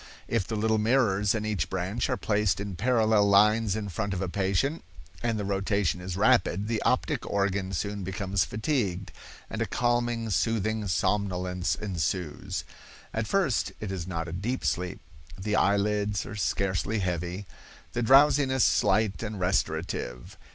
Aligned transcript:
If 0.27 0.47
the 0.47 0.55
little 0.55 0.79
mirrors 0.79 1.35
in 1.35 1.45
each 1.45 1.69
branch 1.69 2.09
are 2.09 2.17
placed 2.17 2.59
in 2.59 2.75
parallel 2.75 3.29
lines 3.29 3.75
in 3.75 3.87
front 3.89 4.15
of 4.15 4.21
a 4.23 4.27
patient, 4.27 4.83
and 5.21 5.37
the 5.37 5.45
rotation 5.45 6.01
is 6.01 6.17
rapid, 6.17 6.67
the 6.67 6.81
optic 6.81 7.23
organ 7.29 7.71
soon 7.71 8.03
becomes 8.03 8.43
fatigued, 8.43 9.11
and 9.47 9.61
a 9.61 9.67
calming 9.67 10.31
soothing 10.31 10.87
somnolence 10.87 11.75
ensues. 11.75 12.63
At 13.13 13.27
first 13.27 13.73
it 13.79 13.91
is 13.91 14.07
not 14.07 14.27
a 14.27 14.33
deep 14.33 14.65
sleep, 14.65 15.01
the 15.37 15.55
eye 15.55 15.77
lids 15.77 16.25
are 16.25 16.35
scarcely 16.35 16.97
heavy, 16.97 17.45
the 17.93 18.01
drowsiness 18.01 18.65
slight 18.65 19.21
and 19.21 19.39
restorative. 19.39 20.35